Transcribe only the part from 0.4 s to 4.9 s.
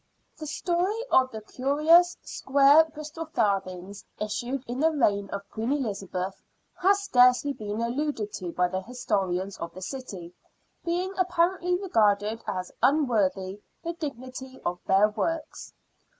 story of the curious square Bristol farthings, issued in the